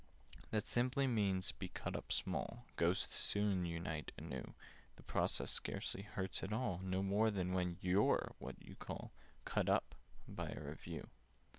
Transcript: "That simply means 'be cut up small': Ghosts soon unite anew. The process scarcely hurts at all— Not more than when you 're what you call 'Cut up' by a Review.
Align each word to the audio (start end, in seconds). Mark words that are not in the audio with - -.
"That 0.49 0.67
simply 0.67 1.05
means 1.05 1.51
'be 1.51 1.69
cut 1.69 1.95
up 1.95 2.11
small': 2.11 2.65
Ghosts 2.75 3.15
soon 3.15 3.65
unite 3.67 4.11
anew. 4.17 4.55
The 4.95 5.03
process 5.03 5.51
scarcely 5.51 6.01
hurts 6.01 6.41
at 6.41 6.51
all— 6.51 6.79
Not 6.81 7.03
more 7.03 7.29
than 7.29 7.53
when 7.53 7.77
you 7.81 8.03
're 8.03 8.33
what 8.39 8.59
you 8.59 8.73
call 8.75 9.11
'Cut 9.45 9.69
up' 9.69 9.93
by 10.27 10.49
a 10.53 10.59
Review. 10.59 11.07